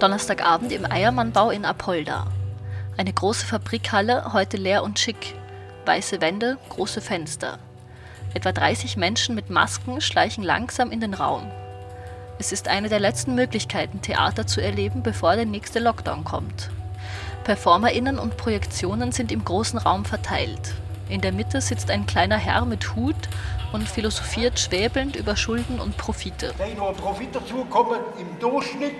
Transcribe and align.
Donnerstagabend 0.00 0.72
im 0.72 0.90
Eiermannbau 0.90 1.50
in 1.50 1.66
Apolda. 1.66 2.26
Eine 2.96 3.12
große 3.12 3.44
Fabrikhalle, 3.44 4.32
heute 4.32 4.56
leer 4.56 4.82
und 4.82 4.98
schick. 4.98 5.34
Weiße 5.84 6.22
Wände, 6.22 6.56
große 6.70 7.02
Fenster. 7.02 7.58
Etwa 8.32 8.50
30 8.50 8.96
Menschen 8.96 9.34
mit 9.34 9.50
Masken 9.50 10.00
schleichen 10.00 10.42
langsam 10.42 10.90
in 10.90 11.00
den 11.00 11.12
Raum. 11.12 11.50
Es 12.38 12.50
ist 12.50 12.66
eine 12.66 12.88
der 12.88 12.98
letzten 12.98 13.34
Möglichkeiten, 13.34 14.00
Theater 14.00 14.46
zu 14.46 14.62
erleben, 14.62 15.02
bevor 15.02 15.36
der 15.36 15.44
nächste 15.44 15.80
Lockdown 15.80 16.24
kommt. 16.24 16.70
PerformerInnen 17.44 18.18
und 18.18 18.38
Projektionen 18.38 19.12
sind 19.12 19.30
im 19.30 19.44
großen 19.44 19.78
Raum 19.78 20.06
verteilt. 20.06 20.76
In 21.10 21.20
der 21.20 21.32
Mitte 21.32 21.60
sitzt 21.60 21.90
ein 21.90 22.06
kleiner 22.06 22.38
Herr 22.38 22.64
mit 22.64 22.94
Hut 22.94 23.28
und 23.74 23.86
philosophiert 23.86 24.58
schwäbelnd 24.58 25.14
über 25.16 25.36
Schulden 25.36 25.78
und 25.78 25.98
Profite. 25.98 26.54
Wenn 26.56 26.78
nur 26.78 26.94
Profit 26.94 27.34
dazukommen 27.34 28.00
im 28.18 28.38
Durchschnitt 28.38 28.96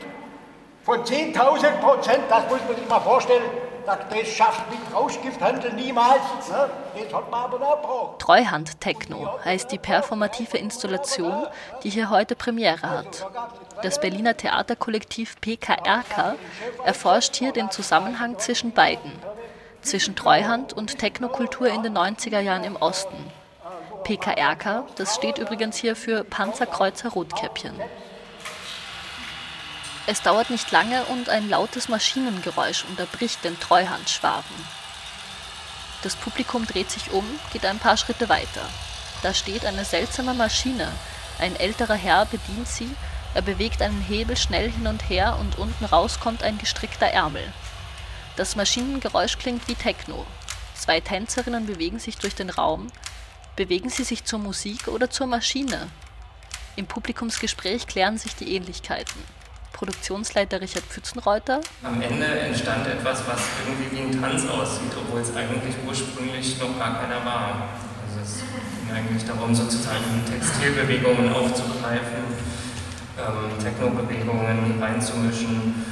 von 0.82 1.04
10.000 1.04 1.80
Prozent, 1.80 2.20
das 2.28 2.48
muss 2.48 2.60
man 2.66 2.76
sich 2.76 2.88
mal 2.88 3.00
vorstellen, 3.00 3.44
das 3.86 4.28
schafft 4.28 4.70
mit 4.70 4.78
Rauschgifthandel 4.94 5.72
niemals. 5.72 6.20
Ne? 6.48 6.70
Das 6.94 7.14
hat 7.14 7.30
man 7.30 7.44
aber 7.44 7.72
abgebrochen. 7.72 8.18
Treuhand 8.18 8.80
Techno 8.80 9.38
heißt 9.44 9.72
die 9.72 9.78
performative 9.78 10.58
Installation, 10.58 11.46
die 11.82 11.90
hier 11.90 12.10
heute 12.10 12.36
Premiere 12.36 12.88
hat. 12.88 13.26
Das 13.82 14.00
Berliner 14.00 14.36
Theaterkollektiv 14.36 15.40
PKRK 15.40 16.36
erforscht 16.84 17.36
hier 17.36 17.52
den 17.52 17.70
Zusammenhang 17.70 18.38
zwischen 18.38 18.72
beiden, 18.72 19.12
zwischen 19.82 20.14
Treuhand 20.14 20.72
und 20.72 20.98
Technokultur 20.98 21.68
in 21.68 21.82
den 21.82 21.96
90er 21.96 22.40
Jahren 22.40 22.64
im 22.64 22.76
Osten. 22.76 23.16
PKRK, 24.04 24.84
das 24.96 25.14
steht 25.14 25.38
übrigens 25.38 25.76
hier 25.76 25.96
für 25.96 26.24
Panzerkreuzer 26.24 27.10
Rotkäppchen. 27.10 27.74
Es 30.10 30.22
dauert 30.22 30.50
nicht 30.50 30.72
lange 30.72 31.04
und 31.04 31.28
ein 31.28 31.48
lautes 31.48 31.88
Maschinengeräusch 31.88 32.84
unterbricht 32.88 33.44
den 33.44 33.60
Treuhandschwaben. 33.60 34.56
Das 36.02 36.16
Publikum 36.16 36.66
dreht 36.66 36.90
sich 36.90 37.12
um, 37.12 37.24
geht 37.52 37.64
ein 37.64 37.78
paar 37.78 37.96
Schritte 37.96 38.28
weiter. 38.28 38.68
Da 39.22 39.32
steht 39.32 39.64
eine 39.64 39.84
seltsame 39.84 40.34
Maschine. 40.34 40.90
Ein 41.38 41.54
älterer 41.54 41.94
Herr 41.94 42.26
bedient 42.26 42.66
sie, 42.66 42.90
er 43.34 43.42
bewegt 43.42 43.82
einen 43.82 44.00
Hebel 44.00 44.36
schnell 44.36 44.68
hin 44.72 44.88
und 44.88 45.08
her 45.08 45.36
und 45.38 45.58
unten 45.58 45.84
raus 45.84 46.18
kommt 46.18 46.42
ein 46.42 46.58
gestrickter 46.58 47.06
Ärmel. 47.06 47.44
Das 48.34 48.56
Maschinengeräusch 48.56 49.38
klingt 49.38 49.68
wie 49.68 49.76
Techno. 49.76 50.26
Zwei 50.74 50.98
Tänzerinnen 50.98 51.66
bewegen 51.66 52.00
sich 52.00 52.18
durch 52.18 52.34
den 52.34 52.50
Raum. 52.50 52.88
Bewegen 53.54 53.90
sie 53.90 54.02
sich 54.02 54.24
zur 54.24 54.40
Musik 54.40 54.88
oder 54.88 55.08
zur 55.08 55.28
Maschine? 55.28 55.86
Im 56.74 56.86
Publikumsgespräch 56.86 57.86
klären 57.86 58.18
sich 58.18 58.34
die 58.34 58.56
Ähnlichkeiten. 58.56 59.39
Produktionsleiter 59.80 60.60
Richard 60.60 60.84
Pfützenreuter. 60.84 61.62
Am 61.82 62.02
Ende 62.02 62.26
entstand 62.26 62.86
etwas, 62.86 63.26
was 63.26 63.40
irgendwie 63.64 63.96
wie 63.96 64.12
ein 64.12 64.20
Tanz 64.20 64.46
aussieht, 64.46 64.92
obwohl 64.94 65.22
es 65.22 65.34
eigentlich 65.34 65.74
ursprünglich 65.88 66.60
noch 66.60 66.78
gar 66.78 67.00
keiner 67.00 67.24
war. 67.24 67.64
Also 68.04 68.20
es 68.22 68.44
ging 68.76 68.94
eigentlich 68.94 69.24
darum, 69.24 69.54
sozusagen 69.54 70.04
Textilbewegungen 70.28 71.32
aufzugreifen, 71.32 72.28
ähm, 73.16 73.58
Technobewegungen 73.58 74.82
reinzumischen. 74.82 75.82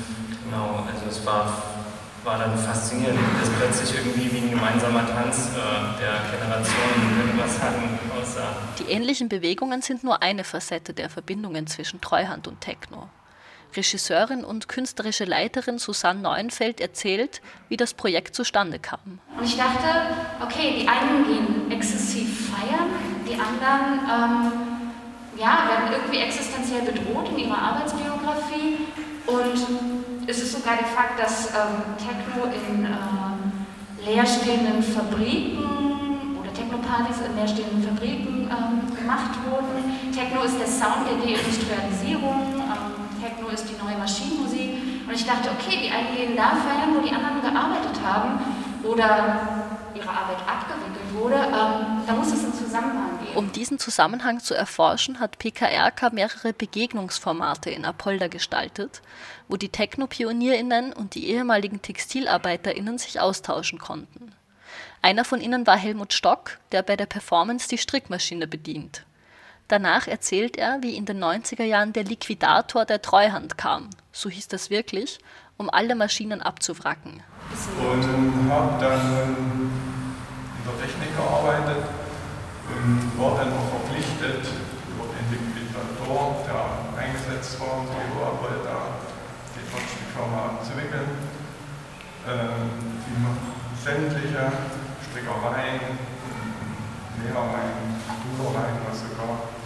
Genau, 0.44 0.84
also 0.84 1.08
es 1.08 1.24
war, 1.24 1.50
war 2.24 2.38
dann 2.40 2.58
faszinierend, 2.58 3.18
dass 3.40 3.48
plötzlich 3.48 4.04
irgendwie 4.04 4.30
wie 4.30 4.44
ein 4.44 4.50
gemeinsamer 4.50 5.06
Tanz 5.08 5.48
äh, 5.56 5.98
der 5.98 6.28
Generationen, 6.36 7.16
würde 7.16 7.38
man 7.38 7.48
sagen, 7.48 7.98
aussah. 8.20 8.52
Die 8.78 8.92
ähnlichen 8.92 9.30
Bewegungen 9.30 9.80
sind 9.80 10.04
nur 10.04 10.20
eine 10.20 10.44
Facette 10.44 10.92
der 10.92 11.08
Verbindungen 11.08 11.66
zwischen 11.66 12.02
Treuhand 12.02 12.46
und 12.46 12.60
Techno. 12.60 13.08
Regisseurin 13.76 14.44
und 14.44 14.68
künstlerische 14.68 15.24
Leiterin 15.24 15.78
Susanne 15.78 16.20
Neuenfeld 16.20 16.80
erzählt, 16.80 17.40
wie 17.68 17.76
das 17.76 17.94
Projekt 17.94 18.34
zustande 18.34 18.78
kam. 18.78 19.18
Und 19.38 19.44
ich 19.44 19.56
dachte, 19.56 19.88
okay, 20.42 20.80
die 20.80 20.88
einen 20.88 21.24
gehen 21.26 21.70
exzessiv 21.70 22.50
feiern, 22.50 22.90
die 23.28 23.34
anderen 23.34 24.00
ähm, 24.08 24.78
ja, 25.38 25.68
werden 25.68 25.92
irgendwie 25.92 26.18
existenziell 26.18 26.82
bedroht 26.82 27.28
in 27.30 27.38
ihrer 27.38 27.58
Arbeitsbiografie. 27.58 28.86
Und 29.26 30.26
es 30.26 30.42
ist 30.42 30.52
sogar 30.52 30.76
der 30.76 30.86
Fakt, 30.86 31.20
dass 31.20 31.50
ähm, 31.50 31.96
Techno 31.96 32.46
in 32.46 32.84
äh, 32.84 34.10
leerstehenden 34.10 34.82
Fabriken 34.82 36.36
oder 36.40 36.52
Technopartys 36.52 37.18
in 37.26 37.36
leerstehenden 37.36 37.82
Fabriken 37.82 38.50
ähm, 38.50 38.96
gemacht 38.96 39.32
wurden. 39.48 40.12
Techno 40.12 40.42
ist 40.42 40.58
der 40.58 40.66
Sound 40.66 41.06
der 41.06 41.18
Deindustrialisierung. 41.18 42.37
Ist 43.52 43.66
die 43.68 43.82
neue 43.82 43.96
Maschinenmusik. 43.96 45.06
Und 45.06 45.14
ich 45.14 45.24
dachte, 45.24 45.48
okay, 45.50 45.78
die 45.82 45.90
einen 45.90 46.14
gehen 46.14 46.36
da 46.36 46.50
feiern, 46.50 46.94
wo 46.94 47.00
die 47.00 47.12
anderen 47.12 47.40
gearbeitet 47.40 47.98
haben 48.04 48.40
oder 48.84 49.68
ihre 49.94 50.08
Arbeit 50.08 50.38
abgewickelt 50.46 51.14
wurde. 51.14 51.34
Ähm, 51.34 52.02
da 52.06 52.12
muss 52.12 52.32
es 52.32 52.44
einen 52.44 52.54
Zusammenhang 52.54 53.18
geben. 53.18 53.36
Um 53.36 53.50
diesen 53.52 53.78
Zusammenhang 53.78 54.40
zu 54.40 54.54
erforschen, 54.54 55.18
hat 55.18 55.38
PKRK 55.38 56.12
mehrere 56.12 56.52
Begegnungsformate 56.52 57.70
in 57.70 57.84
Apolda 57.84 58.28
gestaltet, 58.28 59.02
wo 59.48 59.56
die 59.56 59.70
Techno-PionierInnen 59.70 60.92
und 60.92 61.14
die 61.14 61.28
ehemaligen 61.28 61.82
TextilarbeiterInnen 61.82 62.98
sich 62.98 63.18
austauschen 63.18 63.78
konnten. 63.78 64.32
Einer 65.00 65.24
von 65.24 65.40
ihnen 65.40 65.66
war 65.66 65.76
Helmut 65.76 66.12
Stock, 66.12 66.58
der 66.72 66.82
bei 66.82 66.96
der 66.96 67.06
Performance 67.06 67.68
die 67.68 67.78
Strickmaschine 67.78 68.46
bedient. 68.46 69.04
Danach 69.68 70.08
erzählt 70.08 70.56
er, 70.56 70.78
wie 70.80 70.96
in 70.96 71.04
den 71.04 71.22
90er 71.22 71.62
Jahren 71.62 71.92
der 71.92 72.04
Liquidator 72.04 72.86
der 72.86 73.02
Treuhand 73.02 73.58
kam, 73.58 73.90
so 74.12 74.30
hieß 74.30 74.48
das 74.48 74.70
wirklich, 74.70 75.18
um 75.58 75.68
alle 75.68 75.94
Maschinen 75.94 76.40
abzuwracken. 76.40 77.22
Und 77.76 78.50
habe 78.50 78.80
dann 78.80 79.68
in 80.56 80.64
der 80.64 80.72
Technik 80.80 81.14
gearbeitet 81.14 81.84
und 82.72 83.20
war 83.20 83.36
dann 83.36 83.52
auch 83.52 83.68
verpflichtet, 83.68 84.48
über 84.88 85.04
den 85.12 85.28
Liquidator, 85.36 86.46
der 86.48 87.04
eingesetzt 87.04 87.60
war 87.60 87.80
und 87.80 87.88
die 87.92 88.08
Arbeit 88.24 88.64
da 88.64 89.04
die 89.52 89.64
Firma 90.16 90.56
abzuwickeln, 90.56 91.10
die 93.04 93.84
sämtliche 93.84 94.52
Strickereien, 95.10 96.08
Nähereien, 97.20 98.00
Dulereien, 98.38 98.78
was 98.88 99.00
sogar 99.00 99.57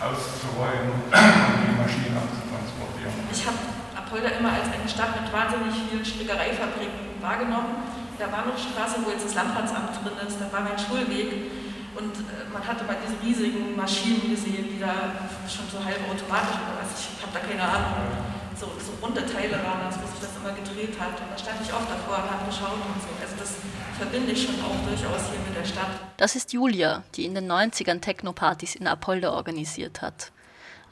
auszurollen 0.00 0.92
und 0.92 1.08
die 1.10 1.74
Maschinen 1.76 2.16
abzutransportieren. 2.16 3.12
Ich 3.32 3.42
habe 3.46 3.58
Apolda 3.96 4.28
immer 4.38 4.52
als 4.52 4.68
eine 4.70 4.88
Stadt 4.88 5.18
mit 5.20 5.28
wahnsinnig 5.32 5.74
vielen 5.88 6.04
Strickereifabriken 6.04 7.20
wahrgenommen. 7.20 7.82
Da 8.18 8.32
war 8.32 8.46
noch 8.46 8.56
Straße, 8.56 9.04
wo 9.04 9.10
jetzt 9.10 9.26
das 9.26 9.34
Landratsamt 9.34 10.00
drin 10.00 10.16
ist, 10.24 10.40
da 10.40 10.48
war 10.52 10.64
mein 10.64 10.78
Schulweg. 10.78 11.52
Und 11.96 12.12
äh, 12.28 12.44
man 12.52 12.60
hatte 12.60 12.84
mal 12.84 12.96
diese 13.00 13.16
riesigen 13.24 13.76
Maschinen 13.76 14.28
gesehen, 14.28 14.68
die 14.68 14.80
da 14.80 15.16
schon 15.48 15.64
so 15.68 15.80
halb 15.80 15.96
automatisch 16.04 16.60
oder 16.60 16.76
was, 16.80 16.92
ich 16.92 17.24
habe 17.24 17.32
da 17.32 17.40
keine 17.40 17.64
Ahnung, 17.64 18.35
so, 18.58 18.66
so 18.80 18.92
runde 19.04 19.24
Teile 19.26 19.62
waren, 19.62 19.82
als 19.86 19.96
wo 20.00 20.06
sich 20.06 20.20
das 20.20 20.36
immer 20.36 20.52
gedreht 20.52 20.98
hat. 20.98 21.20
Und 21.20 21.30
da 21.30 21.38
stand 21.38 21.60
ich 21.62 21.72
oft 21.72 21.88
davor 21.88 22.24
und 22.24 22.30
habe 22.30 22.46
geschaut 22.46 22.80
und 22.80 23.00
so. 23.00 23.08
Also 23.20 23.36
das 23.38 23.54
verbinde 23.98 24.32
ich 24.32 24.42
schon 24.44 24.56
auch 24.64 24.76
durchaus 24.88 25.28
hier 25.30 25.40
mit 25.46 25.56
der 25.56 25.64
Stadt. 25.64 26.00
Das 26.16 26.36
ist 26.36 26.52
Julia, 26.52 27.04
die 27.14 27.24
in 27.24 27.34
den 27.34 27.50
90ern 27.50 28.00
Techno-Partys 28.00 28.74
in 28.74 28.86
Apolda 28.86 29.32
organisiert 29.32 30.02
hat. 30.02 30.32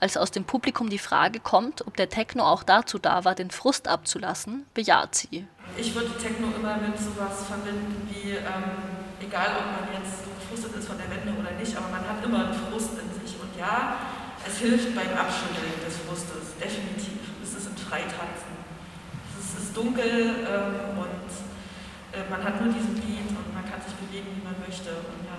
Als 0.01 0.17
aus 0.17 0.31
dem 0.31 0.45
Publikum 0.45 0.91
die 0.91 0.99
Frage 0.99 1.41
kommt, 1.41 1.87
ob 1.87 1.97
der 1.97 2.09
Techno 2.09 2.45
auch 2.45 2.63
dazu 2.63 2.99
da 2.99 3.25
war, 3.25 3.35
den 3.35 3.51
Frust 3.51 3.89
abzulassen, 3.89 4.67
bejaht 4.75 5.15
sie. 5.15 5.47
Ich 5.79 5.95
würde 5.95 6.11
Techno 6.19 6.49
immer 6.55 6.77
mit 6.77 6.99
sowas 6.99 7.47
verbinden 7.49 8.07
wie, 8.11 8.33
ähm, 8.33 9.01
egal 9.21 9.57
ob 9.57 9.65
man 9.65 9.89
jetzt 9.97 10.25
gefrustet 10.25 10.77
ist 10.77 10.89
von 10.89 10.99
der 10.99 11.09
Wende 11.09 11.33
oder 11.41 11.53
nicht, 11.59 11.75
aber 11.77 11.89
man 11.89 12.07
hat 12.07 12.23
immer 12.23 12.45
einen 12.45 12.55
Frust 12.69 12.91
in 13.01 13.09
sich. 13.17 13.41
Und 13.41 13.57
ja, 13.59 13.97
es 14.47 14.59
hilft 14.59 14.95
beim 14.95 15.09
Abschütteln 15.17 15.73
des 15.87 15.97
Frustes, 16.05 16.53
definitiv. 16.61 16.84
Es 17.95 18.01
ist 18.01 18.07
ein 18.07 18.11
Freitanzen. 18.11 18.55
Es 19.39 19.63
ist 19.63 19.77
dunkel 19.77 20.47
ähm, 20.51 20.99
und 20.99 21.31
äh, 22.11 22.29
man 22.31 22.43
hat 22.43 22.61
nur 22.61 22.73
diesen 22.73 22.95
Beat 22.95 23.31
und 23.31 23.55
man 23.55 23.65
kann 23.71 23.81
sich 23.83 23.95
bewegen, 23.95 24.27
wie 24.35 24.43
man 24.43 24.55
möchte. 24.67 24.91
Und 24.91 25.23
ja, 25.23 25.39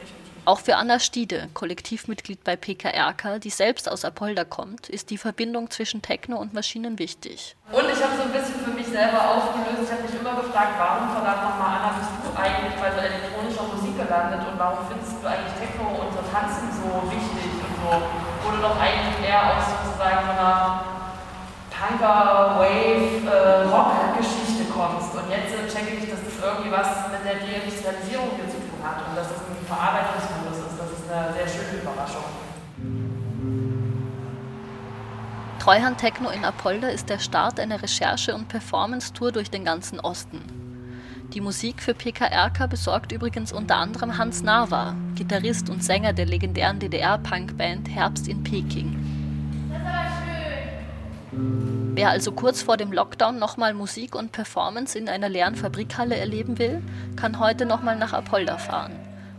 definitiv. 0.00 0.32
Auch 0.44 0.60
für 0.60 0.76
Anna 0.76 0.98
Stiede, 0.98 1.48
Kollektivmitglied 1.52 2.44
bei 2.44 2.56
PKRK, 2.56 3.38
die 3.38 3.50
selbst 3.50 3.90
aus 3.90 4.04
Apolda 4.04 4.44
kommt, 4.44 4.88
ist 4.88 5.10
die 5.10 5.18
Verbindung 5.18 5.70
zwischen 5.70 6.00
Techno 6.00 6.38
und 6.38 6.54
Maschinen 6.54 6.98
wichtig. 6.98 7.56
Und 7.72 7.84
ich 7.84 8.00
habe 8.00 8.16
so 8.16 8.22
ein 8.24 8.32
bisschen 8.32 8.60
für 8.64 8.72
mich 8.72 8.86
selber 8.86 9.20
aufgelöst. 9.20 9.84
Ich 9.84 9.92
habe 9.92 10.02
mich 10.08 10.14
immer 10.16 10.40
gefragt, 10.40 10.76
warum, 10.78 11.12
verdammt 11.12 11.42
nochmal, 11.44 11.84
Anna, 11.84 12.00
bist 12.00 12.12
du 12.16 12.32
eigentlich 12.32 12.76
bei 12.80 12.92
so 12.92 13.00
elektronischer 13.00 13.64
Musik 13.68 13.92
gelandet 14.00 14.40
und 14.40 14.56
warum 14.56 14.88
findest 14.88 15.20
du 15.20 15.26
eigentlich 15.28 15.52
Techno 15.60 16.00
und 16.00 16.12
so 16.16 16.20
Tanzen 16.32 16.64
so 16.80 16.88
wichtig 17.12 17.50
und 17.60 17.72
so? 17.84 17.92
Wo 18.40 18.56
du 18.56 18.60
doch 18.60 18.76
eigentlich 18.80 19.28
eher 19.28 19.56
aus 19.56 19.64
sozusagen 19.68 20.28
einer 20.28 20.93
Punker, 21.74 22.56
Wave, 22.58 23.26
äh, 23.26 23.68
Rock-Geschichte 23.68 24.64
kommst. 24.72 25.12
Und 25.14 25.28
jetzt 25.30 25.52
äh, 25.52 25.66
checke 25.66 25.96
ich, 25.96 26.08
dass 26.08 26.22
das 26.22 26.38
irgendwie 26.42 26.70
was 26.70 26.88
mit 27.10 27.24
der 27.26 27.42
Deindustrialisierung 27.42 28.30
hier 28.36 28.48
zu 28.48 28.58
tun 28.62 28.78
hat 28.82 29.08
und 29.08 29.16
dass 29.16 29.26
es 29.26 29.38
ein 29.42 29.66
Verarbeitungsmodus 29.66 30.58
ist. 30.70 30.78
Das 30.78 30.90
ist 30.90 31.10
eine 31.10 31.32
sehr 31.34 31.48
schöne 31.48 31.82
Überraschung. 31.82 32.24
Treuhand 35.58 35.98
Techno 35.98 36.28
in 36.30 36.44
Apolda 36.44 36.88
ist 36.88 37.08
der 37.08 37.18
Start 37.18 37.58
einer 37.58 37.82
Recherche- 37.82 38.34
und 38.34 38.48
Performance-Tour 38.48 39.32
durch 39.32 39.50
den 39.50 39.64
ganzen 39.64 39.98
Osten. 39.98 40.42
Die 41.32 41.40
Musik 41.40 41.82
für 41.82 41.94
PKRK 41.94 42.66
besorgt 42.66 43.10
übrigens 43.12 43.52
unter 43.52 43.76
anderem 43.76 44.18
Hans 44.18 44.42
Nava, 44.42 44.94
Gitarrist 45.14 45.70
und 45.70 45.82
Sänger 45.82 46.12
der 46.12 46.26
legendären 46.26 46.78
DDR-Punkband 46.78 47.88
Herbst 47.88 48.28
in 48.28 48.44
Peking. 48.44 49.13
Wer 51.36 52.10
also 52.10 52.32
kurz 52.32 52.62
vor 52.62 52.76
dem 52.76 52.92
Lockdown 52.92 53.38
nochmal 53.38 53.74
Musik 53.74 54.14
und 54.14 54.32
Performance 54.32 54.98
in 54.98 55.08
einer 55.08 55.28
leeren 55.28 55.54
Fabrikhalle 55.54 56.16
erleben 56.16 56.58
will, 56.58 56.82
kann 57.16 57.38
heute 57.38 57.66
nochmal 57.66 57.96
nach 57.96 58.12
Apolda 58.12 58.58
fahren. 58.58 58.92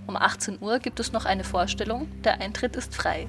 Um 0.07 0.15
18 0.15 0.59
Uhr 0.61 0.79
gibt 0.79 0.99
es 0.99 1.11
noch 1.11 1.25
eine 1.25 1.43
Vorstellung, 1.43 2.07
der 2.23 2.39
Eintritt 2.41 2.75
ist 2.75 2.95
frei. 2.95 3.27